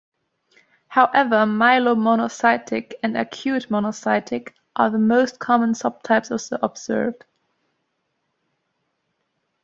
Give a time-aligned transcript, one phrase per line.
[0.87, 7.23] However, myelomonocytic and acute monocytic are the most common subtypes observed.